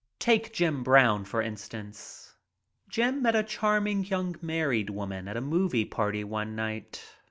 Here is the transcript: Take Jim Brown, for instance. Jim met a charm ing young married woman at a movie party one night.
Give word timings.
Take 0.17 0.51
Jim 0.51 0.81
Brown, 0.81 1.25
for 1.25 1.43
instance. 1.43 2.33
Jim 2.89 3.21
met 3.21 3.35
a 3.35 3.43
charm 3.43 3.85
ing 3.85 4.03
young 4.05 4.35
married 4.41 4.89
woman 4.89 5.27
at 5.27 5.37
a 5.37 5.41
movie 5.41 5.85
party 5.85 6.23
one 6.23 6.55
night. 6.55 7.05